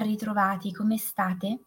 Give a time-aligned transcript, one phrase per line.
[0.00, 1.60] Ben ritrovati, come state?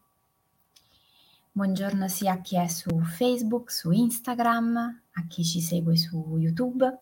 [1.52, 4.76] Buongiorno sia a chi è su Facebook, su Instagram,
[5.12, 6.98] a chi ci segue su YouTube.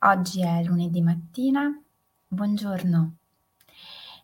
[0.00, 1.80] Oggi è lunedì mattina.
[2.26, 3.14] Buongiorno.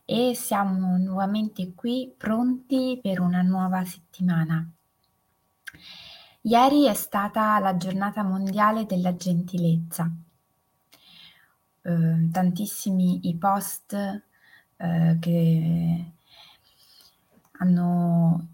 [0.03, 4.69] E siamo nuovamente qui pronti per una nuova settimana.
[6.41, 10.11] Ieri è stata la giornata mondiale della gentilezza.
[11.83, 13.93] Eh, tantissimi i post
[14.75, 16.11] eh, che
[17.57, 18.47] hanno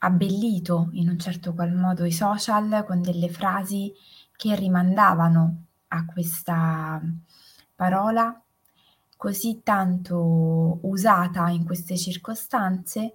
[0.00, 3.92] abbellito in un certo qual modo i social con delle frasi
[4.36, 7.00] che rimandavano a questa
[7.74, 8.38] parola
[9.16, 13.14] così tanto usata in queste circostanze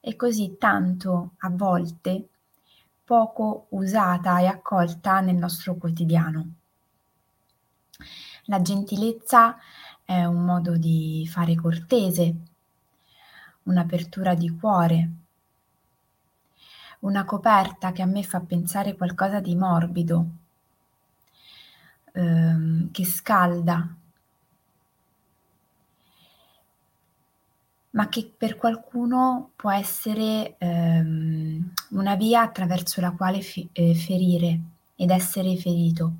[0.00, 2.28] e così tanto a volte
[3.04, 6.54] poco usata e accolta nel nostro quotidiano.
[8.44, 9.56] La gentilezza
[10.04, 12.36] è un modo di fare cortese,
[13.70, 15.10] un'apertura di cuore,
[17.00, 20.26] una coperta che a me fa pensare qualcosa di morbido,
[22.12, 23.88] ehm, che scalda,
[27.92, 34.60] ma che per qualcuno può essere ehm, una via attraverso la quale fi- eh, ferire
[34.94, 36.12] ed essere ferito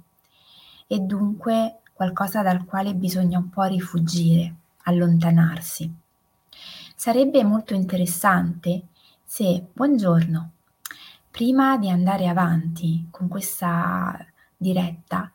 [0.87, 5.93] e dunque qualcosa dal quale bisogna un po' rifugire, allontanarsi.
[7.01, 8.89] Sarebbe molto interessante
[9.25, 10.51] se, buongiorno,
[11.31, 14.23] prima di andare avanti con questa
[14.55, 15.33] diretta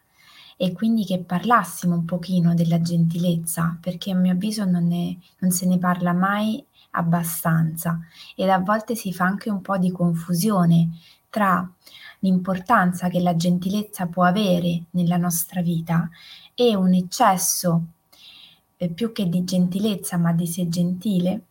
[0.58, 5.50] e quindi che parlassimo un pochino della gentilezza, perché a mio avviso non, ne, non
[5.50, 8.00] se ne parla mai abbastanza
[8.36, 10.90] ed a volte si fa anche un po' di confusione
[11.32, 11.68] tra
[12.20, 16.08] l'importanza che la gentilezza può avere nella nostra vita
[16.54, 17.86] e un eccesso
[18.78, 21.46] eh, più che di gentilezza ma di sé gentile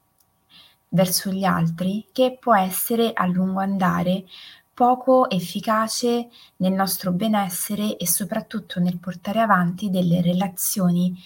[0.94, 4.24] verso gli altri che può essere a lungo andare
[4.72, 11.16] poco efficace nel nostro benessere e soprattutto nel portare avanti delle relazioni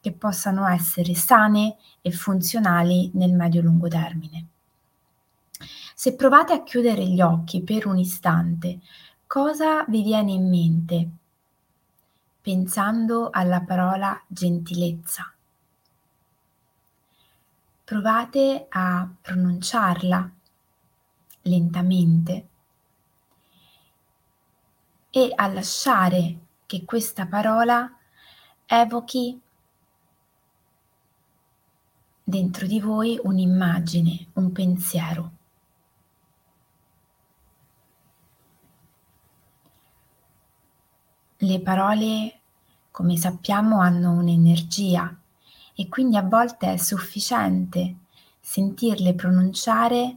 [0.00, 4.46] che possano essere sane e funzionali nel medio-lungo termine.
[5.94, 8.78] Se provate a chiudere gli occhi per un istante,
[9.26, 11.08] cosa vi viene in mente
[12.40, 15.32] pensando alla parola gentilezza?
[17.88, 20.30] Provate a pronunciarla
[21.40, 22.48] lentamente
[25.08, 27.90] e a lasciare che questa parola
[28.66, 29.40] evochi
[32.22, 35.32] dentro di voi un'immagine, un pensiero.
[41.38, 42.40] Le parole,
[42.90, 45.17] come sappiamo, hanno un'energia
[45.80, 47.94] e quindi a volte è sufficiente
[48.40, 50.16] sentirle pronunciare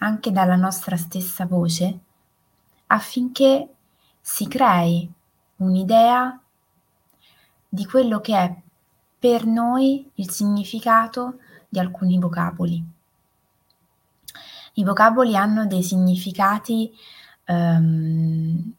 [0.00, 1.98] anche dalla nostra stessa voce
[2.88, 3.74] affinché
[4.20, 5.10] si crei
[5.56, 6.38] un'idea
[7.66, 8.54] di quello che è
[9.18, 11.38] per noi il significato
[11.70, 12.84] di alcuni vocaboli.
[14.74, 16.92] I vocaboli hanno dei significati,
[17.44, 18.74] ehm,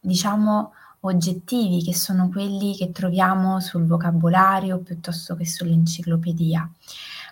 [0.00, 0.72] diciamo,
[1.06, 6.68] oggettivi, che sono quelli che troviamo sul vocabolario piuttosto che sull'enciclopedia,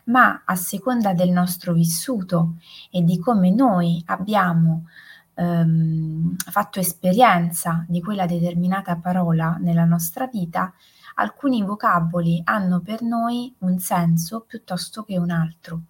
[0.05, 2.55] ma a seconda del nostro vissuto
[2.91, 4.87] e di come noi abbiamo
[5.35, 10.73] ehm, fatto esperienza di quella determinata parola nella nostra vita,
[11.15, 15.81] alcuni vocaboli hanno per noi un senso piuttosto che un altro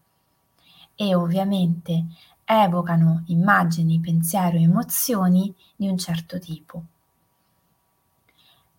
[0.95, 2.05] e ovviamente
[2.45, 6.85] evocano immagini, pensiero e emozioni di un certo tipo.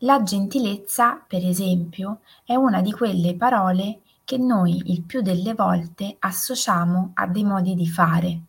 [0.04, 6.18] La gentilezza, per esempio, è una di quelle parole che noi il più delle volte
[6.20, 8.42] associamo a dei modi di fare,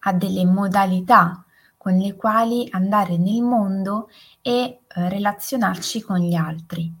[0.00, 1.42] a delle modalità
[1.78, 4.10] con le quali andare nel mondo
[4.42, 4.52] e
[4.86, 6.92] eh, relazionarci con gli altri.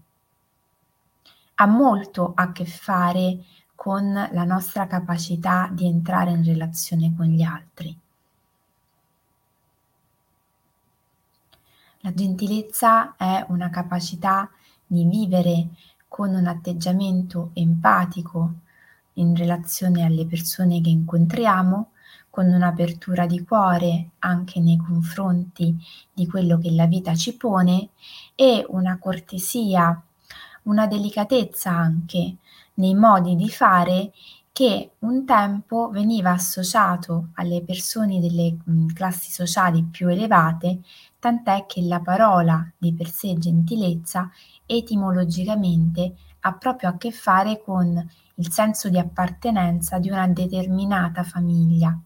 [1.56, 7.42] Ha molto a che fare con la nostra capacità di entrare in relazione con gli
[7.42, 8.00] altri.
[12.02, 14.48] La gentilezza è una capacità
[14.86, 15.70] di vivere
[16.06, 18.54] con un atteggiamento empatico
[19.14, 21.90] in relazione alle persone che incontriamo,
[22.30, 25.76] con un'apertura di cuore anche nei confronti
[26.12, 27.88] di quello che la vita ci pone
[28.36, 30.00] e una cortesia,
[30.64, 32.36] una delicatezza anche
[32.74, 34.12] nei modi di fare
[34.58, 38.56] che un tempo veniva associato alle persone delle
[38.92, 40.80] classi sociali più elevate,
[41.20, 44.28] tant'è che la parola di per sé gentilezza
[44.66, 51.96] etimologicamente ha proprio a che fare con il senso di appartenenza di una determinata famiglia.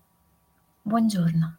[0.82, 1.56] Buongiorno.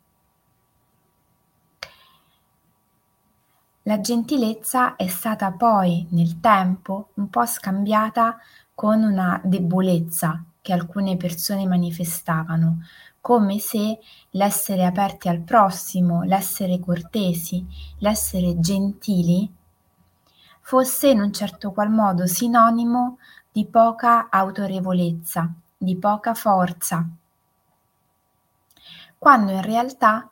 [3.81, 8.37] La gentilezza è stata poi nel tempo un po' scambiata
[8.75, 12.79] con una debolezza che alcune persone manifestavano,
[13.19, 13.99] come se
[14.31, 17.65] l'essere aperti al prossimo, l'essere cortesi,
[17.99, 19.51] l'essere gentili
[20.61, 23.17] fosse in un certo qual modo sinonimo
[23.51, 27.05] di poca autorevolezza, di poca forza,
[29.17, 30.29] quando in realtà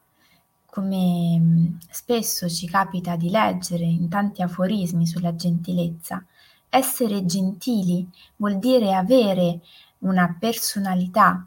[0.66, 6.24] come mm, spesso ci capita di leggere in tanti aforismi sulla gentilezza,
[6.70, 8.08] essere gentili
[8.38, 9.60] vuol dire avere
[10.02, 11.46] una personalità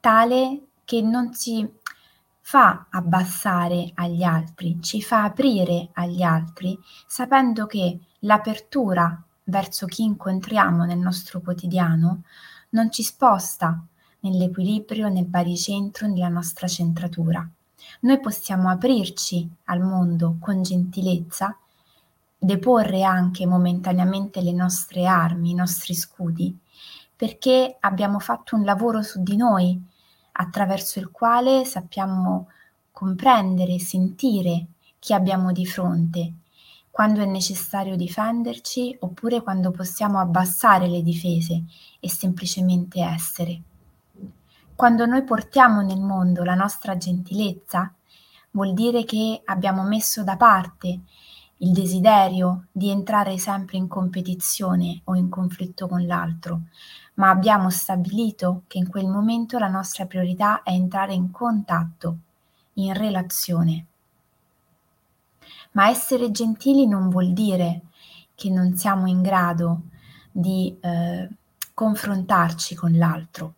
[0.00, 1.68] tale che non ci
[2.40, 10.84] fa abbassare agli altri, ci fa aprire agli altri, sapendo che l'apertura verso chi incontriamo
[10.84, 12.22] nel nostro quotidiano
[12.70, 13.82] non ci sposta
[14.20, 17.48] nell'equilibrio, nel baricentro, nella nostra centratura.
[18.00, 21.56] Noi possiamo aprirci al mondo con gentilezza,
[22.38, 26.56] deporre anche momentaneamente le nostre armi, i nostri scudi,
[27.22, 29.80] perché abbiamo fatto un lavoro su di noi
[30.32, 32.48] attraverso il quale sappiamo
[32.90, 34.66] comprendere, sentire
[34.98, 36.32] chi abbiamo di fronte,
[36.90, 41.62] quando è necessario difenderci oppure quando possiamo abbassare le difese
[42.00, 43.62] e semplicemente essere.
[44.74, 47.94] Quando noi portiamo nel mondo la nostra gentilezza,
[48.50, 51.02] vuol dire che abbiamo messo da parte
[51.58, 56.62] il desiderio di entrare sempre in competizione o in conflitto con l'altro,
[57.14, 62.16] ma abbiamo stabilito che in quel momento la nostra priorità è entrare in contatto,
[62.74, 63.86] in relazione.
[65.72, 67.82] Ma essere gentili non vuol dire
[68.34, 69.82] che non siamo in grado
[70.30, 71.28] di eh,
[71.74, 73.54] confrontarci con l'altro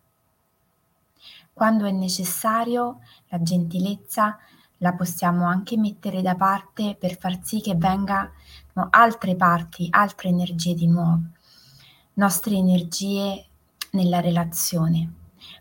[1.55, 2.99] quando è necessario,
[3.29, 4.37] la gentilezza
[4.79, 8.33] la possiamo anche mettere da parte per far sì che vengano
[8.89, 11.21] altre parti, altre energie di nuovo,
[12.15, 13.45] nostre energie
[13.91, 15.13] nella relazione.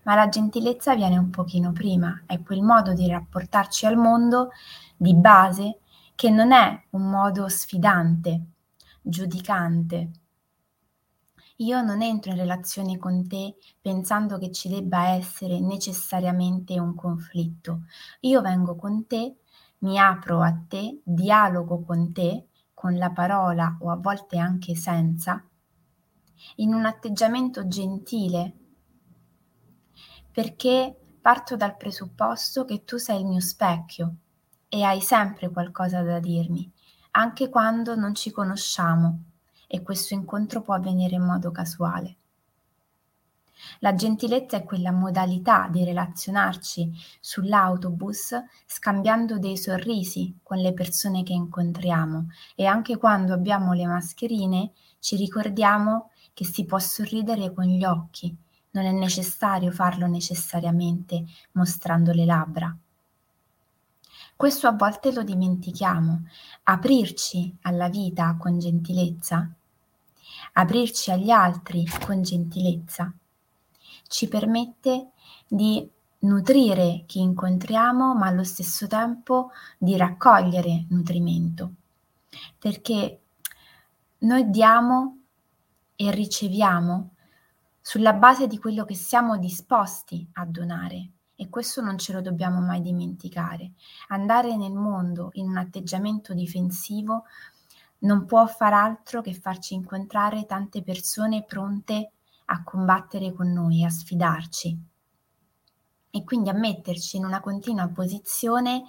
[0.02, 4.50] Ma la gentilezza viene un pochino prima, è quel modo di rapportarci al mondo
[4.96, 5.78] di base
[6.14, 8.44] che non è un modo sfidante,
[9.00, 10.10] giudicante,
[11.58, 17.82] io non entro in relazione con te pensando che ci debba essere necessariamente un conflitto.
[18.20, 19.36] Io vengo con te,
[19.78, 25.44] mi apro a te, dialogo con te, con la parola o a volte anche senza,
[26.56, 28.55] in un atteggiamento gentile,
[30.31, 34.14] perché parto dal presupposto che tu sei il mio specchio
[34.69, 36.70] e hai sempre qualcosa da dirmi,
[37.12, 39.23] anche quando non ci conosciamo
[39.67, 42.17] e questo incontro può avvenire in modo casuale.
[43.81, 51.32] La gentilezza è quella modalità di relazionarci sull'autobus scambiando dei sorrisi con le persone che
[51.32, 57.84] incontriamo e anche quando abbiamo le mascherine ci ricordiamo che si può sorridere con gli
[57.84, 58.36] occhi,
[58.72, 62.76] non è necessario farlo necessariamente mostrando le labbra.
[64.36, 66.24] Questo a volte lo dimentichiamo.
[66.64, 69.48] Aprirci alla vita con gentilezza,
[70.55, 73.12] aprirci agli altri con gentilezza,
[74.08, 75.10] ci permette
[75.46, 75.88] di
[76.20, 81.72] nutrire chi incontriamo, ma allo stesso tempo di raccogliere nutrimento,
[82.58, 83.20] perché
[84.19, 85.23] noi diamo
[85.96, 87.15] e riceviamo
[87.81, 92.60] sulla base di quello che siamo disposti a donare e questo non ce lo dobbiamo
[92.60, 93.72] mai dimenticare.
[94.08, 97.24] Andare nel mondo in un atteggiamento difensivo
[98.01, 102.13] non può far altro che farci incontrare tante persone pronte
[102.46, 104.79] a combattere con noi, a sfidarci
[106.10, 108.84] e quindi a metterci in una continua posizione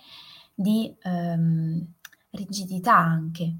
[0.53, 1.85] di ehm,
[2.31, 3.55] rigidità anche.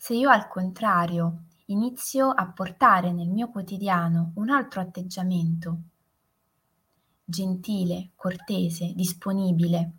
[0.00, 5.78] Se io al contrario inizio a portare nel mio quotidiano un altro atteggiamento,
[7.24, 9.92] gentile, cortese, disponibile,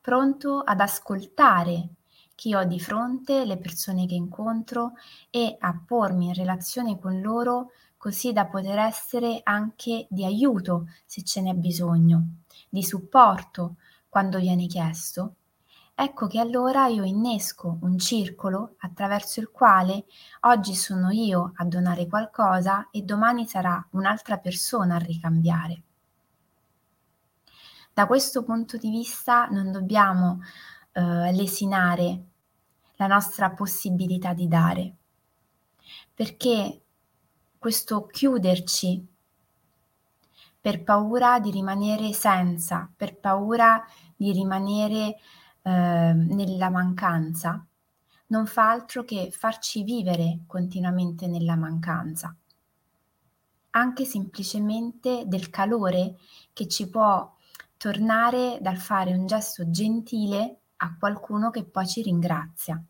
[0.00, 1.90] pronto ad ascoltare
[2.34, 4.94] chi ho di fronte, le persone che incontro
[5.28, 11.22] e a pormi in relazione con loro così da poter essere anche di aiuto se
[11.22, 12.38] ce n'è bisogno,
[12.70, 13.76] di supporto
[14.08, 15.34] quando viene chiesto,
[16.02, 20.06] ecco che allora io innesco un circolo attraverso il quale
[20.40, 25.82] oggi sono io a donare qualcosa e domani sarà un'altra persona a ricambiare.
[27.94, 30.40] Da questo punto di vista non dobbiamo
[30.90, 32.22] eh, lesinare
[32.96, 34.94] la nostra possibilità di dare.
[36.14, 36.80] Perché
[37.58, 39.06] questo chiuderci
[40.60, 43.84] per paura di rimanere senza, per paura
[44.16, 45.16] di rimanere
[45.62, 47.64] eh, nella mancanza,
[48.26, 52.34] non fa altro che farci vivere continuamente nella mancanza.
[53.70, 56.16] Anche semplicemente del calore
[56.52, 57.30] che ci può
[57.76, 62.82] tornare dal fare un gesto gentile a qualcuno che poi ci ringrazia.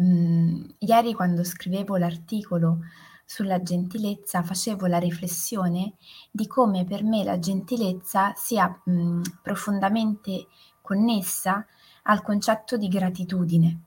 [0.00, 2.80] Mm, ieri quando scrivevo l'articolo
[3.30, 5.92] sulla gentilezza facevo la riflessione
[6.30, 10.46] di come per me la gentilezza sia mh, profondamente
[10.80, 11.66] connessa
[12.04, 13.80] al concetto di gratitudine.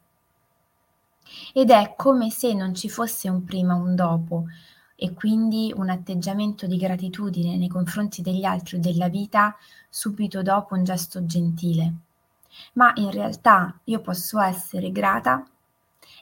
[1.53, 4.45] Ed è come se non ci fosse un prima un dopo
[4.95, 9.57] e quindi un atteggiamento di gratitudine nei confronti degli altri o della vita
[9.89, 11.93] subito dopo un gesto gentile.
[12.73, 15.43] Ma in realtà io posso essere grata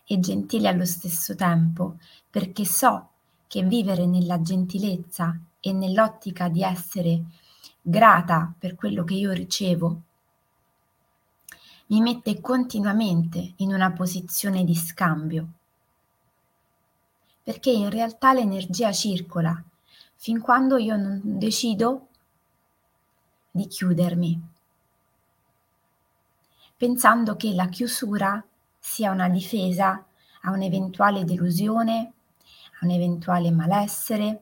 [0.06, 1.98] e gentile allo stesso tempo,
[2.30, 3.09] perché so
[3.50, 7.24] che vivere nella gentilezza e nell'ottica di essere
[7.82, 10.02] grata per quello che io ricevo
[11.88, 15.48] mi mette continuamente in una posizione di scambio,
[17.42, 19.60] perché in realtà l'energia circola
[20.16, 22.10] fin quando io non decido
[23.50, 24.40] di chiudermi,
[26.78, 28.44] pensando che la chiusura
[28.78, 30.06] sia una difesa
[30.42, 32.14] a un'eventuale delusione,
[32.80, 34.42] a un eventuale malessere,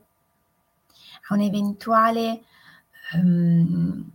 [1.29, 2.43] a un eventuale
[3.13, 4.11] um,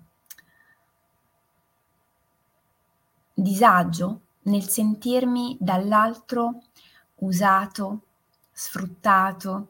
[3.35, 6.63] disagio nel sentirmi dall'altro
[7.17, 8.07] usato,
[8.51, 9.69] sfruttato,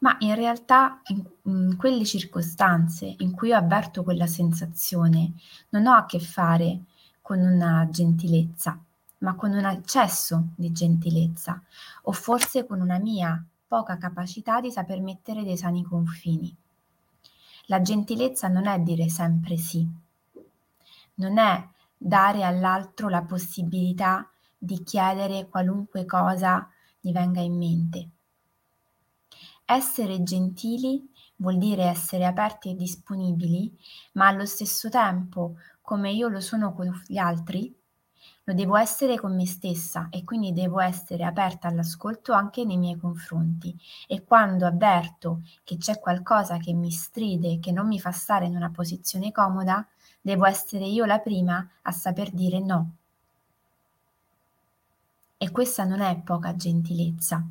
[0.00, 5.32] ma in realtà in, in, quelle circostanze in cui io avverto quella sensazione
[5.70, 6.84] non ho a che fare
[7.20, 8.82] con una gentilezza,
[9.18, 11.62] ma con un eccesso di gentilezza
[12.02, 16.54] o forse con una mia poca capacità di saper mettere dei sani confini.
[17.66, 19.86] La gentilezza non è dire sempre sì,
[21.14, 28.08] non è dare all'altro la possibilità di chiedere qualunque cosa gli venga in mente.
[29.64, 31.06] Essere gentili
[31.36, 33.76] vuol dire essere aperti e disponibili,
[34.12, 37.74] ma allo stesso tempo come io lo sono con gli altri,
[38.48, 42.96] lo devo essere con me stessa e quindi devo essere aperta all'ascolto anche nei miei
[42.96, 43.78] confronti.
[44.06, 48.56] E quando avverto che c'è qualcosa che mi stride, che non mi fa stare in
[48.56, 49.86] una posizione comoda,
[50.22, 52.92] devo essere io la prima a saper dire no.
[55.36, 57.46] E questa non è poca gentilezza,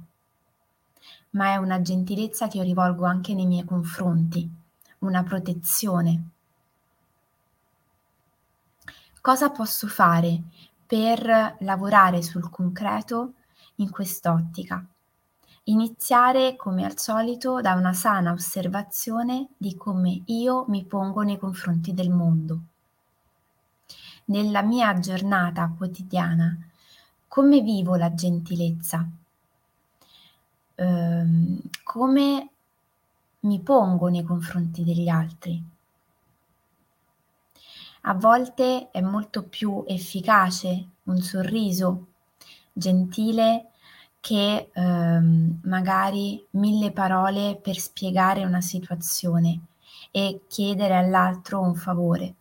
[1.31, 4.49] ma è una gentilezza che io rivolgo anche nei miei confronti,
[4.99, 6.31] una protezione
[9.27, 10.43] Cosa posso fare
[10.87, 13.33] per lavorare sul concreto
[13.75, 14.83] in quest'ottica?
[15.65, 21.93] Iniziare come al solito da una sana osservazione di come io mi pongo nei confronti
[21.93, 22.59] del mondo.
[24.25, 26.57] Nella mia giornata quotidiana,
[27.27, 29.05] come vivo la gentilezza?
[30.75, 32.49] Ehm, come
[33.41, 35.61] mi pongo nei confronti degli altri?
[38.09, 42.05] A volte è molto più efficace un sorriso
[42.71, 43.71] gentile
[44.21, 49.59] che ehm, magari mille parole per spiegare una situazione
[50.11, 52.35] e chiedere all'altro un favore.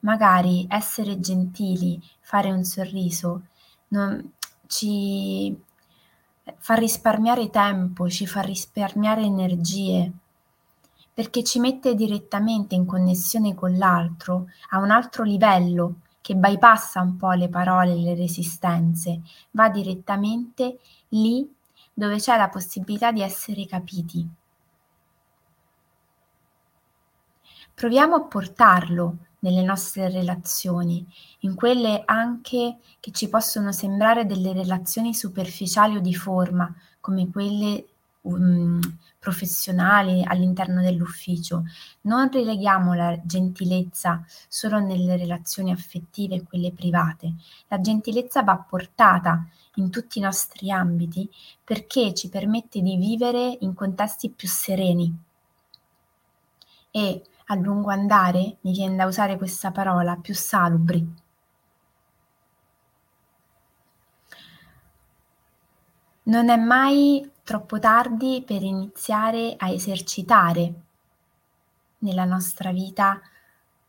[0.00, 3.46] Magari essere gentili, fare un sorriso,
[3.88, 4.34] non,
[4.68, 5.60] ci
[6.58, 10.12] fa risparmiare tempo, ci fa risparmiare energie
[11.14, 17.16] perché ci mette direttamente in connessione con l'altro a un altro livello che bypassa un
[17.16, 19.20] po' le parole e le resistenze,
[19.52, 20.80] va direttamente
[21.10, 21.48] lì
[21.92, 24.28] dove c'è la possibilità di essere capiti.
[27.74, 31.06] Proviamo a portarlo nelle nostre relazioni,
[31.40, 37.84] in quelle anche che ci possono sembrare delle relazioni superficiali o di forma, come quelle
[38.24, 38.80] um,
[39.18, 41.64] professionali all'interno dell'ufficio.
[42.02, 47.34] Non rileghiamo la gentilezza solo nelle relazioni affettive e quelle private.
[47.68, 51.28] La gentilezza va portata in tutti i nostri ambiti
[51.62, 55.16] perché ci permette di vivere in contesti più sereni.
[56.90, 61.22] E a lungo andare, mi viene da usare questa parola, più salubri.
[66.26, 70.72] Non è mai troppo tardi per iniziare a esercitare
[71.98, 73.20] nella nostra vita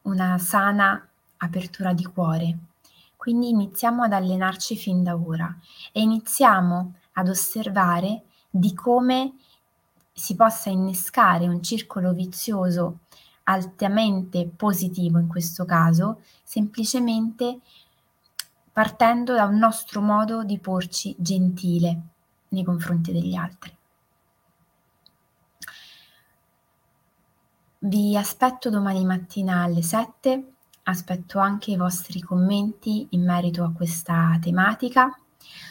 [0.03, 1.07] una sana
[1.37, 2.57] apertura di cuore.
[3.15, 5.57] Quindi iniziamo ad allenarci fin da ora
[5.93, 9.35] e iniziamo ad osservare di come
[10.11, 12.99] si possa innescare un circolo vizioso
[13.43, 17.59] altamente positivo in questo caso, semplicemente
[18.71, 22.09] partendo da un nostro modo di porci gentile
[22.49, 23.75] nei confronti degli altri.
[27.79, 34.37] Vi aspetto domani mattina alle 7, aspetto anche i vostri commenti in merito a questa
[34.41, 35.15] tematica.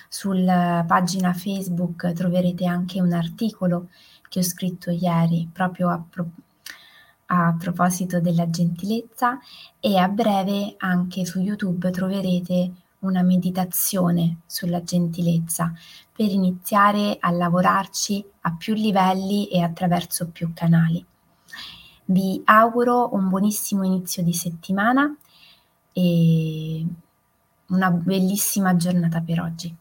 [0.09, 3.89] Sulla pagina Facebook troverete anche un articolo
[4.29, 6.31] che ho scritto ieri proprio a, pro-
[7.27, 9.39] a proposito della gentilezza
[9.81, 12.73] e a breve anche su YouTube troverete
[13.05, 15.73] una meditazione sulla gentilezza
[16.13, 21.05] per iniziare a lavorarci a più livelli e attraverso più canali.
[22.07, 25.17] Vi auguro un buonissimo inizio di settimana
[25.93, 26.87] e
[27.69, 29.75] una bellissima giornata per oggi.